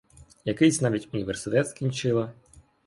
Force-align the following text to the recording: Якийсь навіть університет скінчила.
Якийсь 0.45 0.81
навіть 0.81 1.13
університет 1.15 1.69
скінчила. 1.69 2.33